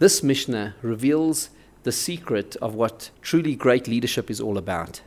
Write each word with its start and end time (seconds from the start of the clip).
This 0.00 0.24
Mishnah 0.24 0.74
reveals 0.82 1.50
the 1.84 1.92
secret 1.92 2.56
of 2.56 2.74
what 2.74 3.10
truly 3.22 3.54
great 3.54 3.86
leadership 3.86 4.28
is 4.28 4.40
all 4.40 4.58
about. 4.58 5.02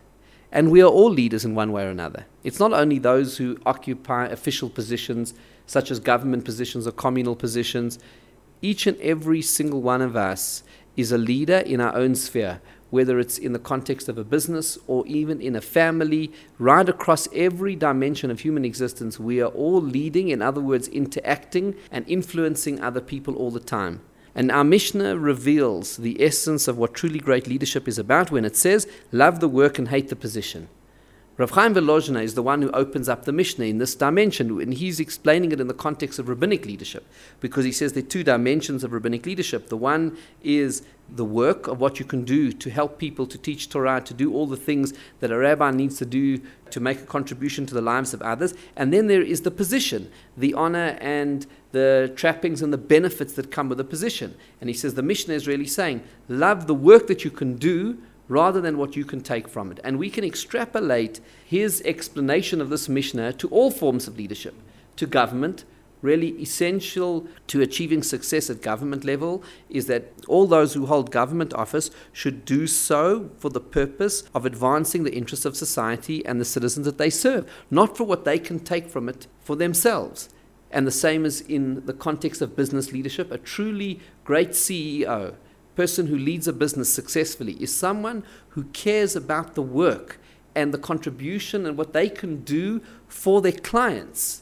And 0.49 0.71
we 0.71 0.81
are 0.81 0.89
all 0.89 1.09
leaders 1.09 1.43
in 1.43 1.55
one 1.55 1.73
way 1.73 1.83
or 1.83 1.89
another. 1.89 2.25
It's 2.45 2.61
not 2.61 2.71
only 2.71 2.97
those 2.97 3.35
who 3.35 3.57
occupy 3.65 4.27
official 4.27 4.69
positions, 4.69 5.33
such 5.65 5.91
as 5.91 5.99
government 5.99 6.45
positions 6.45 6.87
or 6.87 6.93
communal 6.93 7.35
positions. 7.35 7.99
Each 8.61 8.87
and 8.87 8.97
every 9.01 9.41
single 9.41 9.81
one 9.81 10.01
of 10.01 10.15
us 10.15 10.63
is 10.95 11.11
a 11.11 11.17
leader 11.17 11.57
in 11.57 11.81
our 11.81 11.93
own 11.93 12.15
sphere, 12.15 12.61
whether 12.89 13.19
it's 13.19 13.37
in 13.37 13.51
the 13.51 13.59
context 13.59 14.07
of 14.07 14.17
a 14.17 14.23
business 14.23 14.77
or 14.87 15.05
even 15.05 15.41
in 15.41 15.57
a 15.57 15.61
family, 15.61 16.31
right 16.59 16.87
across 16.87 17.27
every 17.33 17.75
dimension 17.75 18.31
of 18.31 18.39
human 18.39 18.63
existence. 18.63 19.19
We 19.19 19.41
are 19.41 19.49
all 19.49 19.81
leading, 19.81 20.29
in 20.29 20.41
other 20.41 20.61
words, 20.61 20.87
interacting 20.87 21.75
and 21.91 22.07
influencing 22.07 22.79
other 22.79 23.01
people 23.01 23.35
all 23.35 23.51
the 23.51 23.59
time. 23.59 23.99
And 24.37 24.51
our 24.51 24.63
Mishnah 24.63 25.17
reveals 25.17 25.97
the 25.97 26.23
essence 26.23 26.67
of 26.67 26.77
what 26.77 26.93
truly 26.93 27.17
great 27.17 27.47
leadership 27.47 27.87
is 27.87 27.97
about 27.97 28.29
when 28.29 28.45
it 28.45 28.55
says, 28.55 28.87
Love 29.11 29.39
the 29.39 29.47
work 29.47 29.79
and 29.79 29.87
hate 29.87 30.09
the 30.09 30.15
position. 30.15 30.69
Rav 31.37 31.51
Chaim 31.51 31.75
Volozhiner 31.75 32.23
is 32.23 32.33
the 32.33 32.41
one 32.41 32.63
who 32.63 32.71
opens 32.71 33.07
up 33.07 33.25
the 33.25 33.31
Mishnah 33.31 33.65
in 33.65 33.77
this 33.77 33.93
dimension, 33.93 34.59
and 34.59 34.73
he's 34.73 34.99
explaining 34.99 35.51
it 35.51 35.59
in 35.59 35.67
the 35.67 35.73
context 35.73 36.17
of 36.17 36.29
rabbinic 36.29 36.65
leadership, 36.65 37.05
because 37.41 37.63
he 37.63 37.71
says 37.71 37.93
there 37.93 38.01
are 38.01 38.07
two 38.07 38.23
dimensions 38.23 38.83
of 38.83 38.91
rabbinic 38.91 39.23
leadership. 39.27 39.69
The 39.69 39.77
one 39.77 40.17
is 40.41 40.81
the 41.07 41.23
work 41.23 41.67
of 41.67 41.79
what 41.79 41.99
you 41.99 42.05
can 42.05 42.23
do 42.23 42.51
to 42.51 42.69
help 42.71 42.97
people 42.97 43.27
to 43.27 43.37
teach 43.37 43.69
Torah, 43.69 44.01
to 44.01 44.15
do 44.15 44.33
all 44.33 44.47
the 44.47 44.57
things 44.57 44.95
that 45.19 45.29
a 45.29 45.37
rabbi 45.37 45.69
needs 45.69 45.99
to 45.99 46.07
do 46.07 46.41
to 46.71 46.79
make 46.79 47.01
a 47.01 47.05
contribution 47.05 47.67
to 47.67 47.75
the 47.75 47.81
lives 47.81 48.15
of 48.15 48.23
others. 48.23 48.55
And 48.75 48.91
then 48.91 49.05
there 49.05 49.21
is 49.21 49.41
the 49.41 49.51
position, 49.51 50.11
the 50.35 50.55
honor 50.55 50.97
and 50.99 51.45
the 51.71 52.11
trappings 52.15 52.63
and 52.63 52.73
the 52.73 52.79
benefits 52.79 53.33
that 53.33 53.51
come 53.51 53.69
with 53.69 53.77
the 53.77 53.83
position. 53.83 54.35
And 54.59 54.71
he 54.71 54.73
says 54.73 54.95
the 54.95 55.03
Mishnah 55.03 55.35
is 55.35 55.47
really 55.47 55.67
saying, 55.67 56.01
love 56.27 56.65
the 56.65 56.73
work 56.73 57.05
that 57.07 57.23
you 57.23 57.29
can 57.29 57.57
do 57.57 57.99
rather 58.27 58.61
than 58.61 58.77
what 58.77 58.95
you 58.95 59.05
can 59.05 59.21
take 59.21 59.47
from 59.47 59.71
it. 59.71 59.79
And 59.83 59.97
we 59.97 60.09
can 60.09 60.23
extrapolate 60.23 61.19
his 61.45 61.81
explanation 61.85 62.61
of 62.61 62.69
this 62.69 62.89
Mishnah 62.89 63.33
to 63.33 63.47
all 63.49 63.71
forms 63.71 64.07
of 64.07 64.17
leadership, 64.17 64.55
to 64.97 65.05
government. 65.05 65.65
Really 66.03 66.39
essential 66.39 67.25
to 67.47 67.61
achieving 67.61 68.03
success 68.03 68.51
at 68.51 68.61
government 68.61 69.03
level 69.03 69.41
is 69.67 69.87
that 69.87 70.13
all 70.27 70.45
those 70.45 70.75
who 70.75 70.85
hold 70.85 71.09
government 71.09 71.55
office 71.55 71.89
should 72.13 72.45
do 72.45 72.67
so 72.67 73.31
for 73.39 73.49
the 73.49 73.59
purpose 73.59 74.21
of 74.35 74.45
advancing 74.45 75.05
the 75.05 75.15
interests 75.15 75.43
of 75.43 75.57
society 75.57 76.23
and 76.23 76.39
the 76.39 76.45
citizens 76.45 76.85
that 76.85 76.99
they 76.99 77.09
serve, 77.09 77.51
not 77.71 77.97
for 77.97 78.03
what 78.03 78.25
they 78.25 78.37
can 78.37 78.59
take 78.59 78.87
from 78.87 79.09
it 79.09 79.25
for 79.39 79.55
themselves. 79.55 80.29
And 80.69 80.85
the 80.85 80.91
same 80.91 81.25
is 81.25 81.41
in 81.41 81.83
the 81.87 81.93
context 81.93 82.43
of 82.43 82.55
business 82.55 82.91
leadership. 82.91 83.31
A 83.31 83.39
truly 83.39 83.99
great 84.23 84.51
CEO 84.51 85.33
person 85.77 86.07
who 86.07 86.17
leads 86.17 86.47
a 86.47 86.53
business 86.53 86.91
successfully 86.91 87.53
is 87.61 87.71
someone 87.71 88.23
who 88.49 88.63
cares 88.73 89.15
about 89.15 89.53
the 89.53 89.61
work 89.61 90.19
and 90.55 90.73
the 90.73 90.77
contribution 90.79 91.67
and 91.67 91.77
what 91.77 91.93
they 91.93 92.09
can 92.09 92.43
do 92.43 92.81
for 93.07 93.41
their 93.41 93.51
clients. 93.51 94.41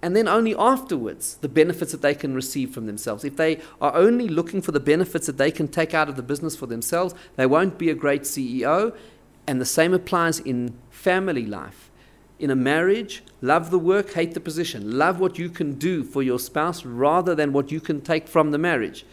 And 0.00 0.14
then 0.14 0.28
only 0.28 0.54
afterwards, 0.54 1.38
the 1.40 1.48
benefits 1.48 1.90
that 1.90 2.02
they 2.02 2.14
can 2.14 2.36
receive 2.36 2.70
from 2.70 2.86
themselves. 2.86 3.24
If 3.24 3.36
they 3.36 3.60
are 3.80 3.96
only 3.96 4.28
looking 4.28 4.62
for 4.62 4.70
the 4.70 4.78
benefits 4.78 5.26
that 5.26 5.38
they 5.38 5.50
can 5.50 5.66
take 5.66 5.92
out 5.92 6.08
of 6.08 6.14
the 6.14 6.22
business 6.22 6.54
for 6.54 6.66
themselves, 6.66 7.16
they 7.34 7.46
won't 7.46 7.78
be 7.78 7.90
a 7.90 7.94
great 7.96 8.22
CEO. 8.22 8.94
And 9.48 9.60
the 9.60 9.64
same 9.64 9.92
applies 9.92 10.38
in 10.38 10.78
family 10.90 11.46
life. 11.46 11.90
In 12.38 12.48
a 12.48 12.54
marriage, 12.54 13.24
love 13.40 13.72
the 13.72 13.78
work, 13.80 14.12
hate 14.12 14.34
the 14.34 14.40
position. 14.40 14.96
Love 14.96 15.18
what 15.18 15.36
you 15.36 15.48
can 15.48 15.72
do 15.72 16.04
for 16.04 16.22
your 16.22 16.38
spouse 16.38 16.84
rather 16.84 17.34
than 17.34 17.52
what 17.52 17.72
you 17.72 17.80
can 17.80 18.00
take 18.00 18.28
from 18.28 18.52
the 18.52 18.58
marriage 18.58 19.04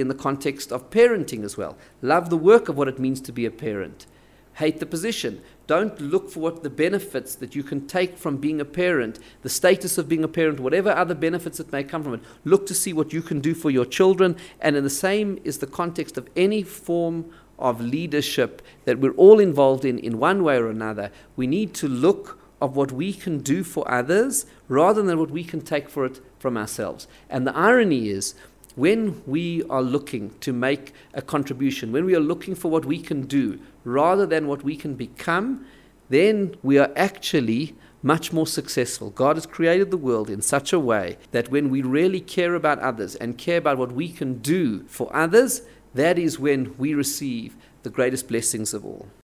in 0.00 0.08
the 0.08 0.14
context 0.14 0.72
of 0.72 0.90
parenting 0.90 1.44
as 1.44 1.56
well. 1.56 1.76
Love 2.02 2.30
the 2.30 2.36
work 2.36 2.68
of 2.68 2.76
what 2.76 2.88
it 2.88 2.98
means 2.98 3.20
to 3.22 3.32
be 3.32 3.46
a 3.46 3.50
parent. 3.50 4.06
Hate 4.54 4.80
the 4.80 4.86
position. 4.86 5.40
Don't 5.66 6.00
look 6.00 6.30
for 6.30 6.40
what 6.40 6.62
the 6.62 6.70
benefits 6.70 7.34
that 7.36 7.54
you 7.54 7.62
can 7.62 7.86
take 7.86 8.18
from 8.18 8.36
being 8.36 8.60
a 8.60 8.64
parent, 8.64 9.18
the 9.42 9.48
status 9.48 9.96
of 9.96 10.08
being 10.08 10.24
a 10.24 10.28
parent, 10.28 10.60
whatever 10.60 10.90
other 10.90 11.14
benefits 11.14 11.58
that 11.58 11.72
may 11.72 11.84
come 11.84 12.02
from 12.02 12.14
it. 12.14 12.20
Look 12.44 12.66
to 12.66 12.74
see 12.74 12.92
what 12.92 13.12
you 13.12 13.22
can 13.22 13.40
do 13.40 13.54
for 13.54 13.70
your 13.70 13.86
children. 13.86 14.36
And 14.60 14.76
in 14.76 14.84
the 14.84 14.90
same 14.90 15.38
is 15.44 15.58
the 15.58 15.66
context 15.66 16.18
of 16.18 16.28
any 16.36 16.62
form 16.62 17.30
of 17.58 17.80
leadership 17.80 18.62
that 18.84 18.98
we're 18.98 19.12
all 19.12 19.38
involved 19.38 19.84
in, 19.84 19.98
in 19.98 20.18
one 20.18 20.42
way 20.42 20.56
or 20.56 20.68
another. 20.68 21.12
We 21.36 21.46
need 21.46 21.72
to 21.74 21.88
look 21.88 22.38
of 22.60 22.76
what 22.76 22.92
we 22.92 23.12
can 23.12 23.38
do 23.38 23.64
for 23.64 23.90
others 23.90 24.46
rather 24.68 25.02
than 25.02 25.18
what 25.18 25.30
we 25.30 25.44
can 25.44 25.60
take 25.60 25.88
for 25.88 26.04
it 26.04 26.20
from 26.38 26.56
ourselves. 26.56 27.06
And 27.28 27.46
the 27.46 27.56
irony 27.56 28.08
is, 28.08 28.34
when 28.76 29.22
we 29.26 29.62
are 29.64 29.82
looking 29.82 30.30
to 30.40 30.52
make 30.52 30.92
a 31.14 31.22
contribution, 31.22 31.92
when 31.92 32.04
we 32.04 32.14
are 32.14 32.20
looking 32.20 32.54
for 32.54 32.70
what 32.70 32.84
we 32.84 33.00
can 33.00 33.22
do 33.22 33.58
rather 33.84 34.26
than 34.26 34.46
what 34.46 34.62
we 34.62 34.76
can 34.76 34.94
become, 34.94 35.66
then 36.08 36.56
we 36.62 36.78
are 36.78 36.90
actually 36.96 37.74
much 38.02 38.32
more 38.32 38.46
successful. 38.46 39.10
God 39.10 39.36
has 39.36 39.46
created 39.46 39.90
the 39.90 39.96
world 39.96 40.30
in 40.30 40.40
such 40.40 40.72
a 40.72 40.80
way 40.80 41.18
that 41.32 41.50
when 41.50 41.68
we 41.68 41.82
really 41.82 42.20
care 42.20 42.54
about 42.54 42.78
others 42.78 43.14
and 43.16 43.36
care 43.36 43.58
about 43.58 43.78
what 43.78 43.92
we 43.92 44.10
can 44.10 44.38
do 44.38 44.84
for 44.86 45.14
others, 45.14 45.62
that 45.94 46.18
is 46.18 46.38
when 46.38 46.74
we 46.78 46.94
receive 46.94 47.56
the 47.82 47.90
greatest 47.90 48.28
blessings 48.28 48.72
of 48.72 48.84
all. 48.84 49.08